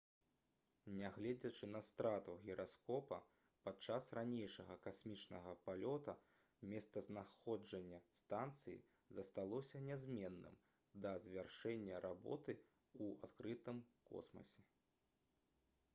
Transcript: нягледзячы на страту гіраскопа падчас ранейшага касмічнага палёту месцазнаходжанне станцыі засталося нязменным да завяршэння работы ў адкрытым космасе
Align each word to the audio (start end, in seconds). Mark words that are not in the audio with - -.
нягледзячы 0.99 1.67
на 1.73 1.79
страту 1.89 2.33
гіраскопа 2.45 3.17
падчас 3.67 4.07
ранейшага 4.17 4.77
касмічнага 4.85 5.51
палёту 5.67 6.15
месцазнаходжанне 6.71 7.99
станцыі 8.21 8.77
засталося 9.19 9.81
нязменным 9.89 10.55
да 11.05 11.11
завяршэння 11.27 11.99
работы 12.09 12.57
ў 12.57 13.29
адкрытым 13.29 13.83
космасе 14.13 14.65